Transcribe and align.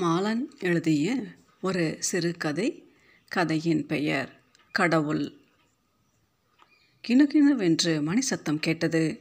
மாலன் 0.00 0.48
எழுதிய 0.58 1.22
ஒரு 1.60 1.96
சிறுகதை 1.98 2.92
கதையின் 3.28 3.86
பெயர் 3.86 4.40
கடவுள். 4.72 5.32
கிணுகிணுவென்று 7.08 8.02
மணி 8.02 8.20
சத்தம் 8.20 8.58
கேட்டது. 8.58 9.20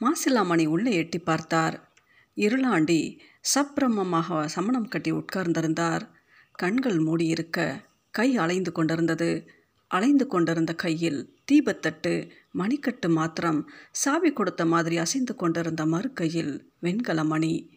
மாசிலாமணி 0.00 0.66
உள்ளே 0.66 0.94
எட்டி 0.94 1.18
பார்த்தார். 1.18 1.92
இருளாண்டி 2.36 3.18
சப்பிரமமாக 3.54 4.46
சமணம் 4.46 4.88
கட்டி 4.88 5.12
உட்கார்ந்திருந்தார். 5.12 6.08
கண்கள் 6.52 6.98
மூடியிருக்க 6.98 7.84
கை 8.10 8.36
அலைந்து 8.36 8.72
கொண்டிருந்தது. 8.72 9.50
அலைந்து 9.88 10.26
கொண்டிருந்த 10.26 10.74
கையில் 10.74 11.34
தீபத்தட்டு 11.52 12.30
மணிக்கட்டு 12.58 13.08
மாத்திரம் 13.08 13.70
சாவி 13.92 14.32
கொடுத்த 14.32 14.66
மாதிரி 14.66 14.96
அசைந்து 14.96 15.34
கொண்டிருந்த 15.34 15.86
மறு 15.86 16.12
கையில் 16.12 16.72
வெண்கல 16.80 17.24
மணி 17.24 17.75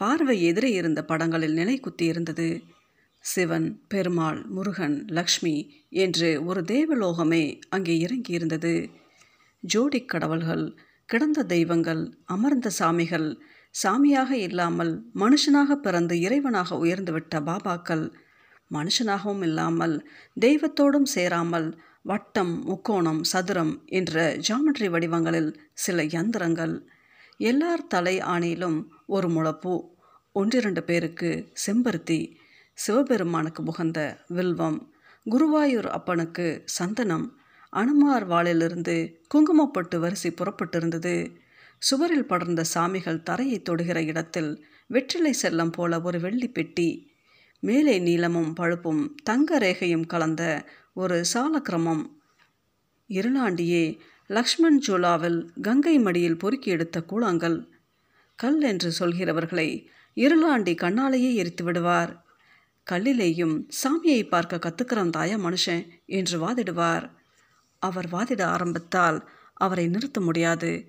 பார்வை 0.00 0.36
எதிரே 0.42 0.70
இருந்த 0.72 1.00
படங்களில் 1.04 1.54
நிலை 1.54 1.76
குத்தியிருந்தது. 1.80 2.48
சிவன் 3.24 3.68
பெருமாள் 3.88 4.40
முருகன் 4.46 4.96
லக்ஷ்மி 5.08 5.54
என்று 5.96 6.28
ஒரு 6.44 6.60
தேவலோகமே 6.64 7.44
அங்கே 7.68 7.94
இறங்கியிருந்தது. 8.06 8.74
ஜோடிக் 9.64 10.08
கடவுள்கள் 10.08 10.64
கிடந்த 11.08 11.40
தெய்வங்கள் 11.44 12.02
அமர்ந்த 12.24 12.68
சாமிகள் 12.78 13.28
சாமியாக 13.74 14.30
இல்லாமல் 14.38 14.92
மனுஷனாக 15.14 15.74
பிறந்து 15.76 16.14
இறைவனாக 16.16 16.78
உயர்ந்துவிட்ட 16.78 17.40
பாபாக்கள் 17.40 18.04
மனுஷனாகவும் 18.70 19.42
இல்லாமல் 19.42 19.96
தெய்வத்தோடும் 20.36 21.08
சேராமல் 21.14 21.68
வட்டம் 22.02 22.52
முக்கோணம் 22.68 23.22
சதுரம் 23.24 23.74
என்ற 23.90 24.16
ஜாமெட்ரி 24.48 24.88
வடிவங்களில் 24.88 25.50
சில 25.74 26.04
யந்திரங்கள் 26.12 26.74
எல்லார் 27.36 27.86
தலை 27.86 28.20
ஆணையிலும் 28.20 28.84
ஒரு 29.06 29.28
முளப்பூ 29.28 29.74
ஒன்றிரண்டு 30.32 30.82
பேருக்கு 30.82 31.52
செம்பருத்தி 31.66 32.34
சிவபெருமானுக்கு 32.74 33.62
புகந்த 33.62 34.24
வில்வம் 34.28 34.78
குருவாயூர் 35.30 35.88
அப்பனுக்கு 35.88 36.62
சந்தனம் 36.64 37.38
அனுமார் 37.70 38.26
வாளிலிருந்து 38.28 39.14
குங்குமப்பட்டு 39.28 40.00
வரிசை 40.00 40.30
புறப்பட்டிருந்தது. 40.30 41.36
சுவரில் 41.78 42.26
படர்ந்த 42.26 42.64
சாமிகள் 42.74 43.22
தரையை 43.22 43.62
தொடுகிற 43.62 44.06
இடத்தில் 44.06 44.64
வெற்றிலை 44.86 45.34
செல்லம் 45.42 45.72
போல 45.72 46.00
ஒரு 46.00 46.20
வெள்ளி 46.20 46.48
பெட்டி 46.48 47.10
மேலே 47.60 47.98
நீளமும் 47.98 48.52
பழுப்பும் 48.52 49.14
தங்க 49.22 49.58
ரேகையும் 49.58 50.06
கலந்த 50.06 50.64
ஒரு 50.94 51.24
சாலக்கிரமம். 51.34 52.04
இருளாண்டியே 53.08 53.98
லக்ஷ்மண் 54.26 54.78
ஜோலாவில் 54.88 55.48
கங்கை 55.62 55.98
மடியில் 55.98 56.38
பொறுக்கி 56.38 56.70
எடுத்த 56.70 57.02
கூழாங்கல். 57.10 57.58
கல் 58.38 58.60
என்று 58.60 58.92
சொல்கிறவர்களை 58.98 59.86
இருளாண்டி 60.16 60.72
கண்ணாலேயே 60.74 61.34
எரித்து 61.34 61.64
விடுவார். 61.64 62.24
கல்லிலேயும் 62.90 63.68
சாமியை 63.82 64.28
பார்க்க 64.28 64.56
கத்துக்கிறான் 64.56 65.12
தாயா 65.16 65.36
மனுஷன் 65.36 65.88
என்று 66.06 66.36
வாதிடுவார். 66.38 67.10
அவர் 67.78 68.08
வாதிட 68.12 68.42
ஆரம்பித்தால் 68.42 69.28
அவரை 69.54 69.86
நிறுத்த 69.86 70.20
முடியாது. 70.20 70.88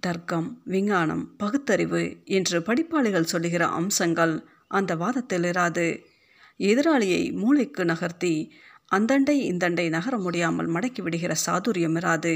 தர்க்கம் 0.00 0.60
விஞ்ஞானம் 0.64 1.36
பகுத்தறிவு 1.36 2.02
என்று 2.24 2.60
படிப்பாளிகள் 2.60 3.22
சொல்லுகிற 3.22 3.66
அம்சங்கள் 3.66 4.46
அந்த 4.68 4.96
வாதத்தில் 4.96 5.42
இராது. 5.42 6.02
எதிராளியை 6.58 7.32
மூளைக்கு 7.32 7.84
நகர்த்தி 7.84 8.52
அந்தண்டை 8.92 9.36
இந்தண்டை 9.52 9.88
நகர 9.88 10.18
முடியாமல் 10.18 10.68
மடக்கி 10.68 11.02
விடுகிற 11.02 11.34
சாதுரியம் 11.46 11.98
இராது. 11.98 12.34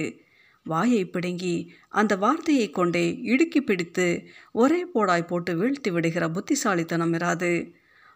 வாயை 0.65 1.05
பிடுங்கி 1.05 1.73
அந்த 1.89 2.17
வார்த்தையை 2.17 2.71
கொண்டே 2.71 3.19
இடுக்கி 3.23 3.63
பிடித்து 3.63 4.25
ஒரே 4.53 4.87
போடாய் 4.95 5.27
போட்டு 5.27 5.55
வீழ்த்தி 5.55 5.93
விடுகிற 5.93 6.31
புத்திசாலித்தனம் 6.31 7.13
இராது. 7.13 7.73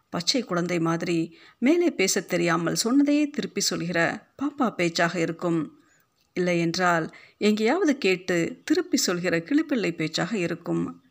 பச்சை 0.09 0.43
குழந்தை 0.43 0.81
மாதிரி 0.81 1.37
மேலே 1.59 1.91
பேசத் 1.91 2.29
தெரியாமல் 2.29 2.75
சொன்னதையே 2.75 3.31
திருப்பி 3.31 3.61
சொல்கிற 3.61 4.29
பாப்பா 4.43 4.75
பேச்சாக 4.75 5.19
இருக்கும். 5.19 5.81
இல்லை 6.35 6.61
என்றால் 6.61 7.15
எங்கேயாவது 7.39 7.99
கேட்டு 7.99 8.61
திருப்பி 8.65 8.97
சொல்கிற 8.97 9.39
கிளிப்பிள்ளை 9.39 9.95
பேச்சாக 9.95 10.39
இருக்கும். 10.39 11.03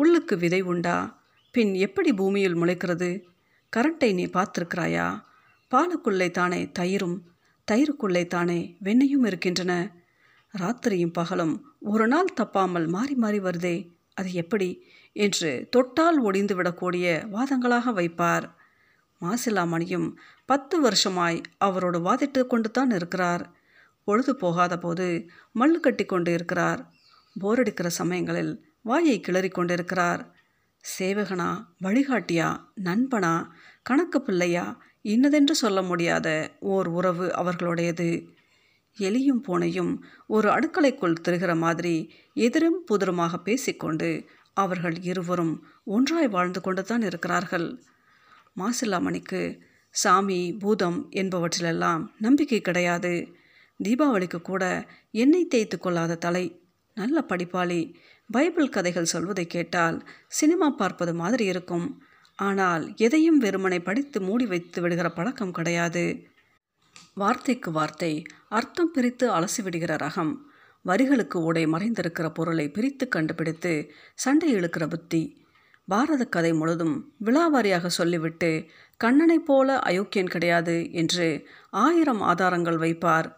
புல்லுக்கு 0.00 0.38
விதை 0.38 0.60
உண்டா? 0.60 1.24
பின் 1.50 1.74
எப்படி 1.74 2.12
பூமியில் 2.12 2.56
முளைக்கிறது? 2.56 3.22
கரண்ட்டை 3.76 4.14
நீ 4.14 4.26
பார்த்துருக்கிறாயா? 4.26 5.22
பாலுக்குள்ளே 5.70 6.30
தானே 6.30 6.70
தயிரும் 6.78 7.18
தயிருக்குள்ளே 7.72 8.26
தானே 8.26 8.76
வெண்ணையும் 8.84 9.26
இருக்கின்றன. 9.26 10.02
ராத்திரியும் 10.58 11.12
பகலும் 11.12 11.74
ஒரு 11.80 12.06
நாள் 12.06 12.34
தப்பாமல் 12.40 12.86
மாறி 12.88 13.14
மாறி 13.14 13.40
வருதே 13.40 13.90
அது 14.14 14.32
எப்படி? 14.32 14.82
என்று 15.12 15.68
தொட்டால் 15.70 16.20
ஒடிந்து 16.20 16.62
விடக்கூடிய 16.62 17.30
வாதங்களாக 17.32 17.92
வைப்பார். 17.92 18.50
மாசிலாமணியும் 19.20 20.14
பத்து 20.46 20.80
வருஷமாய் 20.80 21.40
அவரோடு 21.58 21.98
வாதிட்டு 21.98 22.46
கொண்டு 22.46 22.70
தான் 22.70 22.90
இருக்கிறார். 22.90 23.50
பொழுது 24.04 24.36
போகாத 24.36 24.78
போது 24.78 25.26
மல்லு 25.54 25.80
கட்டி 25.80 26.04
கொண்டு 26.04 26.32
இருக்கிறார். 26.32 26.92
போரடிக்கிற 27.40 27.86
சமயங்களில் 27.86 28.64
வாயை 28.82 29.20
கிளறி 29.20 29.48
கொண்டிருக்கிறார். 29.48 30.34
சேவகனா 30.98 31.64
வழிகாட்டியா 31.82 32.56
நண்பனா 32.84 33.46
கணக்கு 33.82 34.22
பிள்ளையா 34.22 34.80
இன்னதென்று 35.02 35.54
சொல்ல 35.54 35.82
முடியாத 35.82 36.56
ஓர் 36.60 36.86
உறவு 36.86 37.26
அவர்களுடையது. 37.36 38.33
எலியும் 38.96 39.42
பூனையும் 39.46 39.92
ஒரு 40.26 40.48
அடுக்கலைக்குள் 40.48 41.20
திருகிற 41.22 41.52
மாதிரி 41.56 41.94
எதிரும் 42.36 42.80
புதிருமாக 42.90 43.36
பேசிக்கொண்டு 43.42 44.10
அவர்கள் 44.56 44.96
இருவரும் 45.02 45.54
ஒன்றாய் 45.84 46.28
வாழ்ந்து 46.28 46.60
கொண்டு 46.60 46.82
தான் 46.82 47.02
இருக்கிறார்கள். 47.02 47.68
மாசில்லாமணிக்கு 48.58 49.40
சாமி 49.94 50.40
பூதம் 50.58 50.98
என்பவற்றிலெல்லாம் 51.10 52.02
நம்பிக்கை 52.18 52.60
கிடையாது. 52.60 53.14
தீபாவளிக்கு 53.80 54.38
கூட 54.42 54.64
எண்ணெய் 55.10 55.48
தேய்த்து 55.48 55.76
கொள்ளாத 55.78 56.14
தலை 56.16 56.44
நல்ல 56.96 57.24
படிப்பாளி 57.28 57.80
பைபிள் 58.30 58.68
கதைகள் 58.68 59.12
சொல்வதை 59.14 59.46
கேட்டால் 59.46 59.96
சினிமா 60.28 60.68
பார்ப்பது 60.70 61.14
மாதிரி 61.14 61.44
இருக்கும். 61.44 61.86
ஆனால் 62.38 62.84
எதையும் 62.96 63.40
வெறுமனை 63.40 63.78
படித்து 63.78 64.20
மூடி 64.20 64.46
வைத்து 64.46 64.80
விடுகிற 64.80 65.08
பழக்கம் 65.10 65.52
கிடையாது. 65.52 66.04
வார்த்தைக்கு 67.14 67.70
வார்த்தை 67.70 68.22
அர்த்தம் 68.48 68.90
பிரித்து 68.90 69.30
அலசிவிடுகிற 69.30 69.92
ரகம். 69.96 70.36
வரிகளுக்கு 70.84 71.34
ஓடை 71.34 71.66
மறைந்திருக்கிற 71.66 72.28
பொருளை 72.28 72.70
பிரித்து 72.70 73.08
கண்டுபிடித்து 73.08 73.92
சண்டை 74.14 74.54
இழுக்கிற 74.54 74.88
புத்தி. 74.88 75.46
பாரத 75.88 76.24
கதை 76.24 76.52
முழுதும் 76.52 77.12
விழாவாரியாக 77.24 77.86
சொல்லிவிட்டு 77.86 78.64
கண்ணனைப் 78.96 79.46
போல 79.46 79.78
அயோக்கியன் 79.78 80.28
கிடையாது 80.28 80.92
என்று 80.92 81.48
ஆயிரம் 81.70 82.20
ஆதாரங்கள் 82.20 82.78
வைப்பார். 82.78 83.32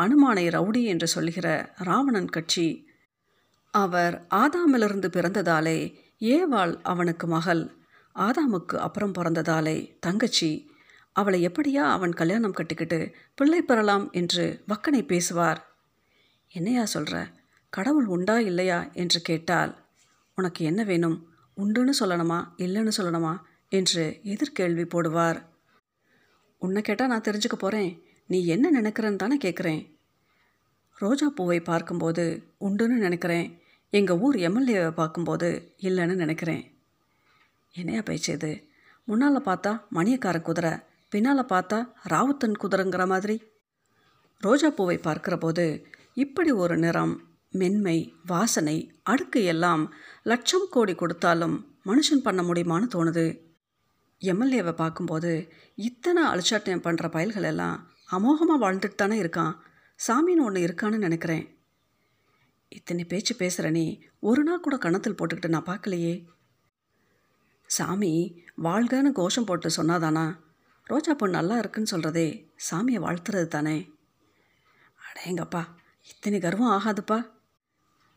அனுமானை 0.00 0.46
ரவுடி 0.50 0.82
என்று 0.82 1.06
சொல்லுகிற 1.06 1.72
ராவணன் 1.76 2.28
கட்சி. 2.28 2.88
அவர் 3.70 4.26
ஆதாமிலிருந்து 4.34 5.08
பிறந்ததாலே 5.08 5.94
ஏவாள் 6.20 6.80
அவனுக்கு 6.82 7.26
மகள். 7.26 7.72
ஆதாமுக்கு 8.14 8.76
அப்புறம் 8.76 9.14
பிறந்ததாலே 9.18 9.96
தங்கச்சி. 10.00 10.74
அவளை 11.16 11.48
எப்படியா 11.48 11.84
அவன் 11.96 12.12
கல்யாணம் 12.12 12.52
கட்டிக்கிட்டு 12.52 13.14
பிள்ளை 13.34 13.62
பெறலாம் 13.62 14.10
என்று 14.10 14.64
வக்கனை 14.68 15.06
பேசுவார். 15.06 15.60
என்னையா 16.48 16.84
சொல்கிற 16.84 17.30
கடவுள் 17.70 18.06
உண்டா 18.06 18.40
இல்லையா? 18.40 18.90
என்று 18.92 19.20
கேட்டால் 19.20 19.72
உனக்கு 20.34 20.64
என்ன 20.64 20.84
வேணும்? 20.84 21.34
உண்டுன்னு 21.56 21.92
சொல்லணுமா? 22.00 22.38
இல்லைன்னு 22.56 22.92
சொல்லணுமா? 22.96 23.40
என்று 23.68 24.20
எதிர்கேள்வி 24.24 24.84
போடுவார். 24.84 25.44
உன்னை 26.58 26.82
கேட்டால் 26.82 27.08
நான் 27.08 27.20
தெரிஞ்சுக்க 27.20 27.56
போகிறேன் 27.58 28.02
நீ 28.26 28.46
என்ன 28.46 28.80
நினைக்கிறன்னு 28.80 29.16
தானே 29.16 29.36
கேட்குறேன் 29.44 29.80
ரோஜா 30.98 31.28
பூவை 31.28 31.60
பார்க்கும்போது 31.60 32.24
உண்டுன்னு 32.60 33.04
நினைக்கிறேன். 33.06 33.62
எங்கள் 33.90 34.18
ஊர் 34.18 34.36
எம்எல்ஏவை 34.36 34.90
பார்க்கும்போது 34.90 35.74
இல்லைன்னு 35.82 36.14
நினைக்கிறேன். 36.14 36.78
என்னையா 37.72 38.00
பேச்சு 38.04 38.32
இது? 38.32 38.52
முன்னால் 39.04 39.42
பார்த்தா 39.42 39.82
மணியக்கார 39.94 40.40
குதிரை. 40.40 40.72
பின்னால் 41.08 41.50
பார்த்தா 41.52 41.78
ராவுத்தன் 42.08 42.60
குதிரைங்கிற 42.62 43.06
மாதிரி. 43.06 43.36
ரோஜா 44.38 44.70
பூவை 44.70 44.98
பார்க்கிற 44.98 45.38
போது 45.38 45.86
இப்படி 46.14 46.50
ஒரு 46.50 46.78
நிறம் 46.78 47.14
மென்மை 47.50 48.14
வாசனை 48.26 49.00
அடுக்கு 49.02 49.44
எல்லாம் 49.44 49.94
லட்சம் 50.22 50.66
கோடி 50.70 50.94
கொடுத்தாலும் 50.94 51.76
மனுஷன் 51.84 52.22
பண்ண 52.22 52.42
முடியுமான்னு 52.42 52.86
தோணுது. 52.94 53.26
எம்எல்ஏவை 54.20 54.72
பார்க்கும்போது 54.72 55.52
இத்தனை 55.74 56.22
அலட்சாட்டியம் 56.22 56.84
பண்ணுற 56.86 57.10
பயல்கள் 57.10 57.42
எல்லாம் 57.42 57.94
அமோகமாக 58.10 58.62
வாழ்ந்துட்டு 58.64 58.94
தானே 58.94 59.22
இருக்கான். 59.22 59.54
சாமின்னு 60.08 60.44
ஒன்று 60.44 60.66
இருக்கான்னு 60.66 60.98
நினைக்கிறேன். 60.98 61.44
இத்தனை 62.68 63.04
பேச்சு 63.04 63.36
பேசுகிற 63.36 63.70
நீ 63.70 64.02
ஒரு 64.20 64.42
நாள் 64.42 64.60
கூட 64.60 64.76
கணத்தில் 64.76 65.14
போட்டுக்கிட்டு 65.14 65.48
நான் 65.48 65.70
பார்க்கலையே. 65.70 66.14
சாமி 67.66 68.42
வாழ்கன்னு 68.62 69.12
கோஷம் 69.12 69.44
போட்டு 69.44 69.70
சொன்னாதானா? 69.76 70.26
ரோஜா 70.86 71.12
பொண்ணு 71.14 71.36
நல்லா 71.36 71.58
இருக்குன்னு 71.58 71.92
சொல்கிறதே 71.92 72.26
சாமியை 72.70 73.00
வாழ்த்துறது 73.00 73.48
தானே? 73.48 73.76
அடேங்கப்பா 74.98 75.62
இத்தனை 76.06 76.38
கர்வம் 76.40 76.74
ஆகாதுப்பா. 76.76 77.18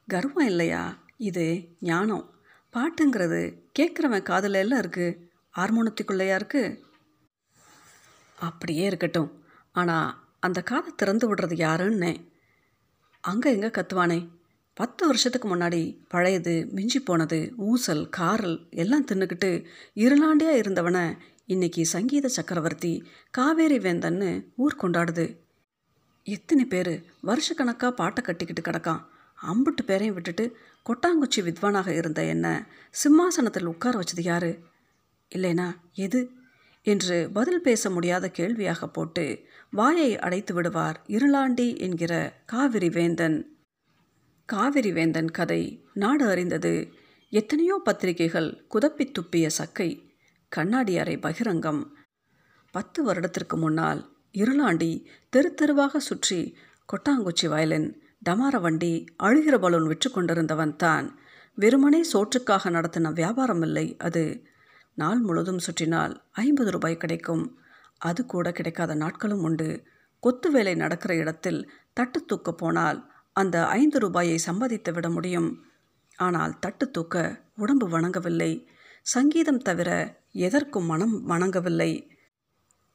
கர்வம் 0.08 0.46
இல்லையா? 0.46 0.82
இது 1.18 1.46
ஞானம். 1.80 2.26
பாட்டுங்கிறது 2.74 3.42
கேட்குறவன் 3.80 4.24
காதில் 4.24 4.54
எல்லாம் 4.54 4.80
இருக்குது 4.80 5.18
ஹார்மோனத்துக்குள்ளேயா 5.58 6.36
இருக்குது 6.36 6.78
அப்படியே 8.38 8.86
இருக்கட்டும். 8.86 9.32
ஆனால் 9.72 10.14
அந்த 10.40 10.62
காதை 10.62 10.92
திறந்து 10.96 11.26
விடுறது 11.28 11.56
யாருன்னே? 11.56 12.14
அங்கே 13.24 13.50
எங்கே 13.52 13.68
கத்துவானே? 13.68 14.20
பத்து 14.74 15.06
வருஷத்துக்கு 15.06 15.56
முன்னாடி 15.56 15.82
பழையது 16.08 16.54
மிஞ்சி 16.72 17.00
போனது 17.00 17.40
ஊசல் 17.58 18.10
காரல் 18.10 18.70
எல்லாம் 18.74 19.06
தின்னுக்கிட்டு 19.06 19.66
இருளாண்டியாக 19.96 20.62
இருந்தவனை 20.62 21.04
இன்னைக்கு 21.50 21.86
சங்கீத 21.86 22.28
சக்கரவர்த்தி 22.28 23.04
காவேரி 23.32 23.78
வேந்தன்னு 23.78 24.46
ஊர் 24.56 24.76
கொண்டாடுது. 24.82 25.38
எத்தனை 26.24 26.66
பேர் 26.66 27.04
வருஷக்கணக்காக 27.24 27.92
பாட்டை 27.92 28.24
கட்டிக்கிட்டு 28.24 28.62
கிடக்கான். 28.62 29.06
அம்புட்டு 29.48 29.86
பேரையும் 29.86 30.14
விட்டுட்டு 30.14 30.56
கொட்டாங்குச்சி 30.86 31.42
வித்வானாக 31.42 31.88
இருந்த 31.88 32.24
என்ன 32.24 32.68
சிம்மாசனத்தில் 32.92 33.66
உட்கார 33.66 34.00
வச்சது 34.00 34.22
யாரு? 34.22 34.60
இல்லைனா 35.36 35.76
எது? 35.94 36.32
என்று 36.82 37.30
பதில் 37.34 37.62
பேச 37.62 37.90
முடியாத 37.90 38.30
கேள்வியாக 38.30 38.88
போட்டு 38.88 39.40
வாயை 39.72 40.20
அடைத்து 40.20 40.54
விடுவார் 40.54 41.02
இருளாண்டி 41.08 41.80
என்கிற 41.80 42.42
காவிரி 42.46 42.90
வேந்தன். 42.90 43.58
காவிரி 44.46 44.92
வேந்தன் 44.92 45.32
கதை 45.32 45.84
நாடு 45.94 46.28
அறிந்தது 46.28 46.94
எத்தனையோ 47.30 47.82
பத்திரிகைகள் 47.84 48.66
குதப்பி 48.74 49.12
துப்பிய 49.12 49.48
சக்கை. 49.48 50.09
கண்ணாடி 50.52 50.94
அறை 50.98 51.16
பகிரங்கம். 51.18 51.82
பத்து 52.74 53.04
வருடத்திற்கு 53.04 53.58
முன்னால் 53.58 54.02
இருளாண்டி 54.34 54.92
தெரு 55.30 55.54
தெருவாக 55.54 56.00
சுற்றி 56.00 56.40
கொட்டாங்குச்சி 56.90 57.48
வயலின் 57.48 57.88
டமார 58.24 58.56
வண்டி 58.60 58.92
அழுகிற 59.24 59.56
பலூன் 59.60 59.88
விற்று 59.88 60.10
கொண்டிருந்தவன் 60.12 60.76
தான். 60.76 61.08
வெறுமனே 61.58 62.02
சோற்றுக்காக 62.14 62.70
நடத்தின 62.70 63.12
வியாபாரம் 63.12 63.62
இல்லை 63.62 63.86
அது. 63.98 64.24
நாள் 64.94 65.20
முழுதும் 65.20 65.62
சுற்றினால் 65.68 66.14
ஐம்பது 66.32 66.72
ரூபாய் 66.72 66.98
கிடைக்கும். 66.98 67.44
அது 67.98 68.22
கூட 68.26 68.52
கிடைக்காத 68.52 68.94
நாட்களும் 68.94 69.44
உண்டு. 69.44 69.70
கொத்து 70.24 70.52
வேலை 70.52 70.76
நடக்கிற 70.76 71.12
இடத்தில் 71.16 71.62
தட்டு 71.94 72.20
தூக்க 72.26 72.52
போனால் 72.54 73.00
அந்த 73.36 73.58
ஐந்து 73.66 73.98
ரூபாயை 74.00 74.38
சம்பாதித்து 74.38 74.92
விட 74.94 75.10
முடியும். 75.10 75.50
ஆனால் 76.20 76.60
தட்டு 76.60 76.86
தூக்க 76.92 77.16
உடம்பு 77.56 77.88
வணங்கவில்லை. 77.88 78.52
சங்கீதம் 79.06 79.62
தவிர 79.62 79.90
எதற்கும் 80.36 80.86
மனம் 80.86 81.30
வணங்கவில்லை. 81.30 81.92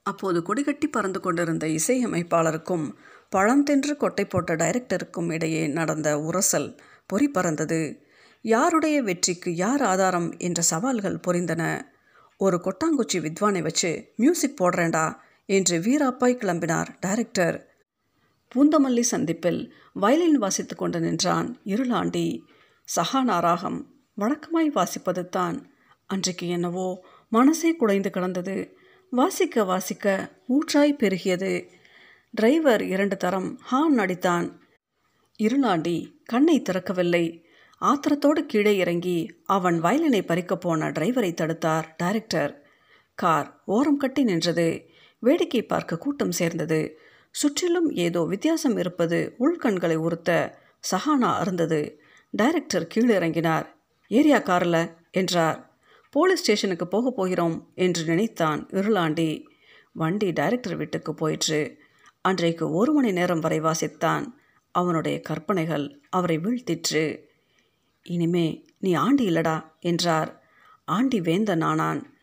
அப்போது 0.02 0.40
கொடிகட்டி 0.40 0.86
பறந்து 0.86 1.20
கொண்டிருந்த 1.20 1.66
இசையமைப்பாளருக்கும் 1.66 2.86
பழம் 3.28 3.62
தின்று 3.62 3.96
கொட்டை 3.96 4.24
போட்ட 4.24 4.54
டைரக்டருக்கும் 4.54 5.32
இடையே 5.32 5.66
நடந்த 5.66 6.18
உரசல் 6.18 6.78
பொறி 7.06 7.28
பறந்தது. 7.28 7.80
யாருடைய 8.40 9.02
வெற்றிக்கு 9.02 9.54
யார் 9.54 9.82
ஆதாரம் 9.82 10.30
என்ற 10.38 10.62
சவால்கள் 10.62 11.22
பொரிந்தன 11.26 11.62
ஒரு 12.36 12.60
கொட்டாங்குச்சி 12.64 13.18
வித்வானை 13.20 13.62
வச்சு 13.62 13.90
மியூசிக் 14.16 14.58
போடுறேண்டா 14.62 15.06
என்று 15.46 15.78
வீராப்பாய் 15.78 16.40
கிளம்பினார் 16.42 16.90
டைரக்டர். 17.00 17.56
பூந்தமல்லி 18.54 19.00
சந்திப்பில் 19.00 19.74
வயலின் 19.92 20.38
வாசித்து 20.38 20.76
கொண்டு 20.76 21.00
நின்றான் 21.00 21.48
இருளாண்டி. 21.64 22.26
சஹானா 22.88 23.38
ராகம் 23.38 23.80
வழக்கமாய் 24.18 24.70
வாசிப்பது 24.74 25.28
தான் 25.28 25.72
அன்றைக்கு 26.06 26.48
என்னவோ 26.48 26.88
மனசே 27.34 27.76
குலைந்து 27.76 28.10
கிடந்தது. 28.10 28.76
வாசிக்க 29.10 29.64
வாசிக்க 29.64 30.32
ஊற்றாய் 30.48 30.96
பெருகியது. 30.96 31.68
டிரைவர் 32.30 32.82
இரண்டு 32.82 33.16
தரம் 33.16 33.58
ஹான் 33.60 33.98
அடித்தான். 33.98 34.52
இருளாண்டி 35.42 36.12
கண்ணை 36.24 36.62
திறக்கவில்லை. 36.62 37.42
ஆத்திரத்தோடு 37.80 38.38
கீழே 38.38 38.76
இறங்கி 38.76 39.40
அவன் 39.44 39.82
வயலினை 39.82 40.26
பறிக்கப் 40.26 40.60
போன 40.60 40.90
டிரைவரை 40.90 41.34
தடுத்தார் 41.34 41.84
டைரக்டர். 41.96 42.66
கார் 43.14 43.62
ஓரம் 43.64 43.96
கட்டி 43.96 44.24
நின்றது. 44.24 44.88
வேடிக்கை 45.18 45.62
பார்க்க 45.62 45.98
கூட்டம் 45.98 46.32
சேர்ந்தது. 46.32 46.98
சுற்றிலும் 47.30 47.90
ஏதோ 47.90 48.24
வித்தியாசம் 48.24 48.76
இருப்பது 48.76 49.34
உள்கண்களை 49.40 49.94
உறுத்த 49.94 50.58
சஹானா 50.90 51.34
அருந்தது. 51.34 52.00
டைரக்டர் 52.30 52.88
கீழிறங்கினார் 52.94 53.66
ஏரியா 54.08 54.38
காரில் 54.38 54.90
என்றார். 55.10 55.73
போலீஸ் 56.14 56.40
ஸ்டேஷனுக்கு 56.40 56.86
போக 56.88 57.10
போகிறோம் 57.10 57.72
என்று 57.74 58.04
நினைத்தான் 58.04 58.66
இருளாண்டி. 58.66 59.44
வண்டி 59.92 60.30
டைரக்டர் 60.30 60.76
வீட்டுக்கு 60.76 61.14
போயிற்று. 61.14 61.78
அன்றைக்கு 62.20 62.70
ஒரு 62.72 62.92
மணி 62.92 63.12
நேரம் 63.12 63.40
வரை 63.40 63.60
வாசித்தான் 63.60 64.24
அவனுடைய 64.70 65.20
கற்பனைகள் 65.20 66.00
அவரை 66.10 66.38
வீழ்த்திற்று. 66.38 67.18
இனிமே 68.02 68.64
நீ 68.78 68.92
ஆண்டி 68.92 69.28
இல்லடா 69.28 69.64
என்றார். 69.80 70.42
ஆண்டி 70.84 71.20
வேந்தன் 71.20 71.60
ஆனான். 71.60 72.16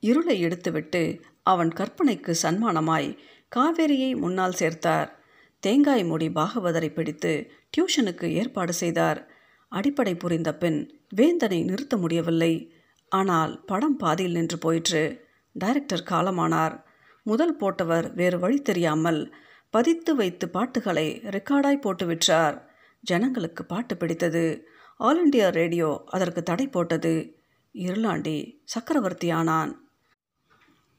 இருளை 0.00 0.44
எடுத்துவிட்டு 0.44 1.20
அவன் 1.42 1.68
கற்பனைக்கு 1.68 2.34
சன்மானமாய் 2.42 3.16
காவேரியை 3.56 4.16
முன்னால் 4.16 4.58
சேர்த்தார். 4.58 5.10
தேங்காய் 5.60 6.04
மூடி 6.04 6.28
பாகவதரை 6.28 6.92
பிடித்து 6.92 7.50
டியூஷனுக்கு 7.70 8.24
ஏற்பாடு 8.24 8.72
செய்தார். 8.72 9.30
அடிப்படை 9.68 10.14
புரிந்த 10.14 10.54
பின் 10.54 11.00
வேந்தனை 11.16 11.64
நிறுத்த 11.64 11.96
முடியவில்லை. 11.96 12.70
ஆனால் 13.08 13.64
படம் 13.64 13.96
பாதியில் 13.96 14.32
நின்று 14.32 14.58
போயிற்று. 14.58 15.24
டைரக்டர் 15.52 16.06
காலமானார். 16.10 16.82
முதல் 17.22 17.56
போட்டவர் 17.56 18.14
வேறு 18.14 18.38
வழி 18.38 18.62
தெரியாமல் 18.62 19.34
பதித்து 19.70 20.16
வைத்து 20.16 20.48
பாட்டுகளை 20.48 21.22
ரெக்கார்டாய் 21.24 21.80
போட்டு 21.80 22.06
விற்றார். 22.06 22.62
ஜனங்களுக்கு 23.00 23.64
பாட்டு 23.64 23.96
பிடித்தது. 23.96 24.66
ஆல் 24.96 25.28
இண்டியா 25.28 25.50
ரேடியோ 25.50 26.02
அதற்கு 26.06 26.42
தடை 26.42 26.68
போட்டது. 26.68 27.36
இருளாண்டி 27.74 28.60
சக்கரவர்த்தி 28.64 29.30
ஆனான். 29.30 29.88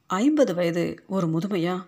ஐம்பது 0.08 0.56
வயது 0.56 1.04
ஒரு 1.08 1.28
முதுமையா? 1.28 1.86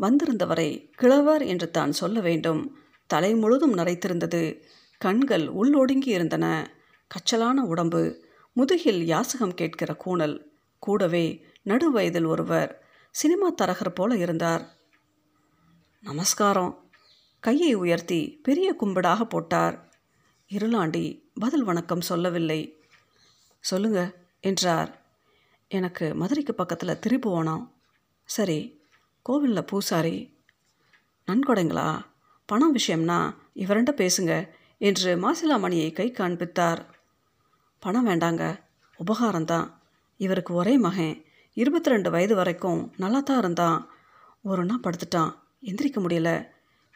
வந்திருந்தவரை 0.00 0.90
கிழவர் 0.94 1.42
என்று 1.42 1.70
தான் 1.70 1.92
சொல்ல 1.92 2.20
வேண்டும். 2.20 2.76
தலை 3.06 3.34
முழுதும் 3.34 3.74
நரைத்திருந்தது. 3.74 4.62
கண்கள் 4.98 5.46
உள்ளொடுங்கி 5.46 6.08
இருந்தன. 6.08 6.70
கச்சலான 7.10 7.52
உடம்பு. 7.52 8.26
முதுகில் 8.58 9.04
யாசகம் 9.04 9.54
கேட்கிற 9.54 9.96
கூணல் 10.06 10.42
கூடவே 10.78 11.46
நடுவயதில் 11.64 12.26
ஒருவர் 12.26 12.86
சினிமா 13.10 13.52
தரகர் 13.52 13.94
போல 13.94 14.16
இருந்தார். 14.16 14.76
நமஸ்காரம். 16.00 16.90
கையை 17.40 17.74
உயர்த்தி 17.74 18.40
பெரிய 18.42 18.74
கும்பிடாக 18.80 19.22
போட்டார். 19.22 19.92
இருளாண்டி 20.50 21.22
பதில் 21.34 21.64
வணக்கம் 21.64 22.00
சொல்லவில்லை. 22.00 22.76
சொல்லுங்க 23.60 24.12
என்றார். 24.40 25.02
எனக்கு 25.68 26.14
மதுரைக்கு 26.14 26.54
பக்கத்தில் 26.54 26.98
திரிபுவனம் 27.06 27.70
சரி 28.24 28.80
கோவிலில் 29.22 29.64
பூசாரி. 29.64 30.36
நன்கொடைங்களா? 31.26 32.00
பணம் 32.46 32.76
விஷயம்னா 32.76 33.34
இவரண்ட 33.54 33.90
பேசுங்க 33.96 34.48
என்று 34.78 35.16
மாசிலாமணியை 35.16 35.92
கை 35.92 36.10
காண்பித்தார். 36.10 36.97
பணம் 37.78 38.06
வேண்டாங்க. 38.06 38.60
உபகாரம்தான். 38.98 39.72
இவருக்கு 40.16 40.54
ஒரே 40.54 40.78
மகன். 40.78 41.24
இருபத்தி 41.52 41.90
ரெண்டு 41.90 42.10
வயது 42.10 42.34
வரைக்கும் 42.34 42.92
நல்லா 42.96 43.20
தான் 43.20 43.38
இருந்தான் 43.38 43.88
ஒரு 44.42 44.64
நாள் 44.64 44.80
படுத்துட்டான். 44.82 45.34
எந்திரிக்க 45.62 46.00
முடியல. 46.00 46.48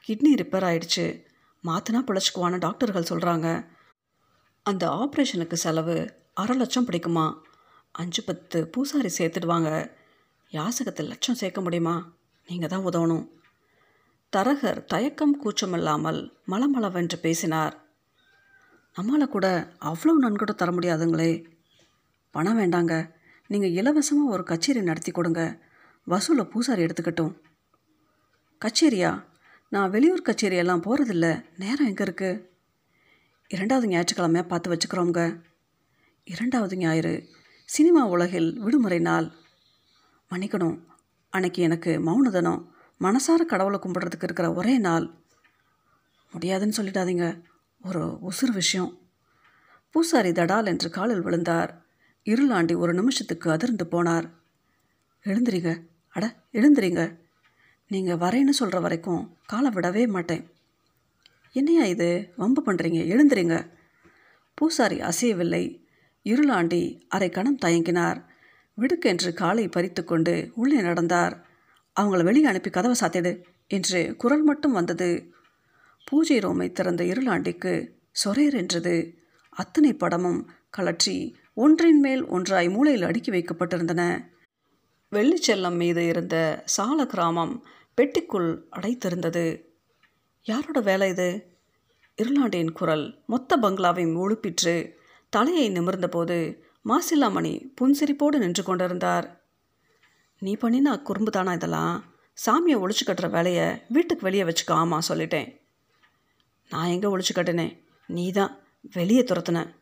கிட்னி 0.09 0.35
ரிப்பேர் 0.35 0.67
ஆயிடுச்சு. 0.71 1.25
மாற்றினா 1.65 2.05
பிழைச்சிக்குவான்னு 2.07 2.59
டாக்டர்கள் 2.59 3.03
சொல்கிறாங்க 3.03 3.67
அந்த 4.62 4.89
ஆப்ரேஷனுக்கு 4.89 5.53
செலவு 5.53 6.15
அரை 6.35 6.57
லட்சம் 6.57 6.87
பிடிக்குமா? 6.87 7.39
அஞ்சு 7.91 8.23
பத்து 8.23 8.69
பூசாரி 8.69 9.11
சேர்த்துடுவாங்க. 9.19 9.93
யாசகத்தில் 10.51 11.07
லட்சம் 11.07 11.35
சேர்க்க 11.35 11.61
முடியுமா? 11.61 12.12
நீங்கள் 12.47 12.69
தான் 12.69 12.87
உதவணும். 12.87 13.29
தரகர் 14.37 14.85
தயக்கம் 14.85 15.43
கூச்சமில்லாமல் 15.45 16.33
மலமளவென்று 16.49 17.17
பேசினார். 17.21 17.82
நம்மளால் 18.96 19.34
கூட 19.34 19.46
அவ்வளோ 19.80 20.12
நன்கொடை 20.18 20.54
தர 20.54 20.70
முடியாதுங்களே. 20.72 21.44
பணம் 22.30 22.58
வேண்டாங்க. 22.58 23.11
நீங்கள் 23.46 23.70
இலவசமாக 23.70 24.30
ஒரு 24.30 24.42
கச்சேரி 24.42 24.82
நடத்தி 24.82 25.12
கொடுங்க. 25.12 25.42
வசூலை 26.06 26.44
பூசாரி 26.44 26.82
எடுத்துக்கட்டும். 26.84 27.32
கச்சேரியா? 28.61 29.25
நான் 29.68 29.90
வெளியூர் 29.90 30.26
கச்சேரியெல்லாம் 30.28 30.84
போகிறதில்ல 30.87 31.44
நேரம் 31.58 31.87
எங்கே 31.87 32.04
இருக்குது 32.04 32.50
இரண்டாவது 33.49 33.88
ஞாயிற்றுக்கிழமையாக 33.88 34.49
பார்த்து 34.49 34.72
வச்சுக்கிறோங்க 34.72 35.42
இரண்டாவது 36.25 36.76
ஞாயிறு 36.76 37.28
சினிமா 37.64 38.06
உலகில் 38.06 38.58
விடுமுறை 38.58 38.99
நாள். 38.99 39.32
மன்னிக்கணும். 40.30 40.76
அன்னைக்கு 41.30 41.62
எனக்கு 41.62 41.92
மௌனதனம் 41.99 42.61
மனசார 43.00 43.44
கடவுளை 43.46 43.78
கும்பிட்றதுக்கு 43.82 44.22
இருக்கிற 44.22 44.52
ஒரே 44.52 44.78
நாள். 44.78 45.06
முடியாதுன்னு 46.32 46.78
சொல்லிடாதீங்க. 46.80 47.26
ஒரு 47.85 48.19
உசுறு 48.31 48.51
விஷயம். 48.53 48.99
பூசாரி 49.91 50.31
தடால் 50.31 50.65
என்று 50.65 50.91
காலில் 50.91 51.23
விழுந்தார். 51.23 51.85
இருளாண்டி 52.25 52.77
ஒரு 52.77 52.95
நிமிஷத்துக்கு 52.95 53.51
அதிர்ந்து 53.51 53.87
போனார். 53.91 54.31
எழுந்திரிங்க. 55.25 55.83
அட 56.09 56.37
எழுந்திரிங்க. 56.53 57.17
நீங்கள் 57.89 58.17
வரேன்னு 58.17 58.49
சொல்கிற 58.49 58.81
வரைக்கும் 58.81 59.37
காலை 59.47 59.71
விடவே 59.71 60.09
மாட்டேன். 60.09 60.51
என்னையா 61.53 61.85
இது? 61.85 62.33
வம்பு 62.37 62.62
பண்ணுறீங்க 62.67 63.17
எழுந்திரிங்க. 63.17 63.71
பூசாரி 64.55 64.99
அசையவில்லை. 64.99 65.85
இருளாண்டி 66.25 67.01
அரை 67.09 67.31
கணம் 67.31 67.59
தயங்கினார். 67.65 68.25
விடுக்கென்று 68.81 69.33
காலை 69.33 69.69
பறித்து 69.69 70.05
கொண்டு 70.05 70.53
உள்ளே 70.55 70.81
நடந்தார். 70.81 71.47
அவங்கள 72.01 72.23
வெளியே 72.23 72.45
அனுப்பி 72.45 72.71
கதவை 72.71 72.97
சாத்திடு 73.01 73.43
என்று 73.67 74.15
குரல் 74.17 74.43
மட்டும் 74.43 74.73
வந்தது. 74.73 75.35
பூஜை 76.12 76.38
ரோமை 76.38 76.73
திறந்த 76.73 77.04
இருளாண்டிக்கு 77.04 77.88
சொரேர் 78.25 78.52
என்றது. 78.52 79.19
அத்தனை 79.50 79.92
படமும் 79.92 80.50
கலற்றி 80.76 81.35
ஒன்றின் 81.54 82.00
மேல் 82.00 82.26
ஒன்றாய் 82.26 82.69
மூளையில் 82.69 83.02
அடுக்கி 83.02 83.31
வைக்கப்பட்டிருந்தன. 83.31 84.25
வெள்ளிச்செல்லம் 85.12 85.76
மீது 85.76 86.07
இருந்த 86.07 86.62
சால 86.64 87.07
கிராமம் 87.07 87.66
பெட்டிக்குள் 87.97 88.62
அடைத்திருந்தது. 88.73 89.62
யாரோட 90.42 90.81
வேலை 90.81 91.11
இது? 91.11 91.59
இருளாண்டின் 92.23 92.73
குரல் 92.73 93.23
மொத்த 93.26 93.57
பங்களாவையும் 93.57 94.19
ஒழுப்பிற்று. 94.19 94.92
தலையை 95.28 95.71
நிமிர்ந்தபோது 95.71 96.62
மாசில்லாமணி 96.85 97.69
புன்சிரிப்போடு 97.81 98.38
நின்று 98.38 98.62
கொண்டிருந்தார். 98.62 99.45
நீ 100.38 100.57
பண்ணின 100.57 100.99
குறும்பு 100.99 101.31
தானா 101.31 101.52
இதெல்லாம்? 101.52 102.04
சாமியை 102.47 102.78
ஒழிச்சு 102.85 103.07
கட்டுற 103.07 103.31
வேலையை 103.31 103.83
வீட்டுக்கு 103.88 104.23
வெளியே 104.23 104.42
வச்சுக்க 104.42 104.71
ஆமாம் 104.71 105.09
சொல்லிட்டேன். 105.09 105.61
நான் 106.71 106.87
எங்கே 106.87 107.09
ஒழிச்சு 107.09 107.35
கட்டினேன்? 107.35 107.83
நீ 108.07 108.31
தான் 108.31 108.61
வெளியே 108.92 109.23
துரத்துன. 109.23 109.75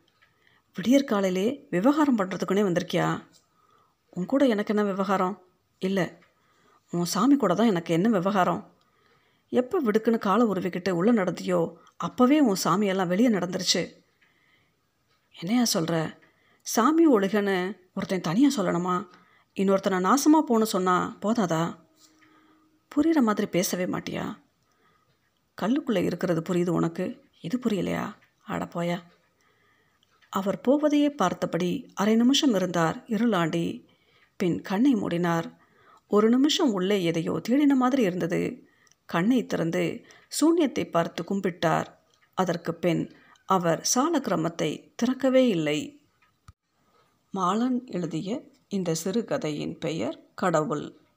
விடியற் 0.77 1.07
காலையிலே 1.07 1.67
விவகாரம் 1.69 2.17
பண்ணுறதுக்குனே 2.17 2.63
வந்திருக்கியா? 2.67 3.21
உன் 4.09 4.25
கூட 4.25 4.47
எனக்கு 4.47 4.73
என்ன 4.75 4.83
விவகாரம்? 4.83 5.43
இல்லை. 5.79 6.05
உன் 6.89 7.05
சாமி 7.05 7.35
கூட 7.35 7.53
தான் 7.53 7.67
எனக்கு 7.67 7.93
என்ன 7.93 8.09
விவகாரம்? 8.09 8.73
எப்போ 9.49 9.81
விடுக்குன்னு 9.81 10.17
காலை 10.17 10.45
உருவிக்கிட்டு 10.45 10.89
உள்ளே 10.89 11.11
நடந்தியோ 11.11 11.73
அப்போவே 12.03 12.39
உன் 12.39 12.61
சாமியெல்லாம் 12.63 13.07
வெளியே 13.07 13.29
நடந்துருச்சு. 13.29 13.81
என்னையா 15.31 15.65
சொல்கிற 15.65 16.19
சாமி 16.63 17.07
ஒழுகன்னு 17.07 17.77
ஒருத்தன் 17.93 18.21
தனியாக 18.21 18.63
சொல்லணுமா? 18.63 19.07
இன்னொருத்தனை 19.55 19.99
நாசமாக 19.99 20.43
போகணும்னு 20.47 20.75
சொன்னால் 20.75 21.17
போதாதா? 21.21 21.77
புரிகிற 22.91 23.21
மாதிரி 23.21 23.47
பேசவே 23.47 23.85
மாட்டியா? 23.85 24.37
கல்லுக்குள்ளே 25.61 26.03
இருக்கிறது 26.03 26.41
புரியுது 26.41 26.69
உனக்கு? 26.69 27.23
இது 27.41 27.59
புரியலையா? 27.59 28.13
ஆட 28.45 28.65
போயா. 28.65 29.01
அவர் 30.29 30.61
போவதையே 30.67 31.09
பார்த்தபடி 31.09 31.91
அரை 31.93 32.15
நிமிஷம் 32.15 32.53
இருந்தார் 32.53 33.03
இருளாண்டி. 33.07 33.85
பின் 34.35 34.61
கண்ணை 34.61 34.95
மூடினார். 34.95 35.57
ஒரு 36.07 36.29
நிமிஷம் 36.29 36.71
உள்ளே 36.71 37.03
எதையோ 37.03 37.41
தேடின 37.49 37.73
மாதிரி 37.73 38.01
இருந்தது. 38.01 38.63
கண்ணை 39.05 39.45
திறந்து 39.45 40.05
சூன்யத்தை 40.27 40.91
பார்த்து 40.91 41.23
கும்பிட்டார். 41.23 41.85
அதற்கு 42.33 42.75
பின் 42.75 43.15
அவர் 43.45 43.83
சால 43.83 44.19
கிரமத்தை 44.19 44.93
திறக்கவே 44.95 45.47
இல்லை. 45.47 46.01
மாலன் 47.37 47.85
எழுதிய 47.85 48.43
இந்த 48.67 48.95
சிறுகதையின் 49.03 49.77
பெயர் 49.77 50.25
கடவுள். 50.35 51.01